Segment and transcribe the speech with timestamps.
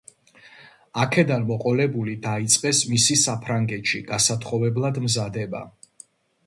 [1.03, 5.65] აქედან მოყოლებული დაიწყეს მისი საფრანგეთში გასათხოვებლად მზადება.